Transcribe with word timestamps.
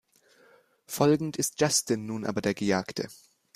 Folgend 0.87 1.37
ist 1.37 1.61
Justin 1.61 2.07
nun 2.07 2.25
aber 2.25 2.41
der 2.41 2.55
Gejagte. 2.55 3.07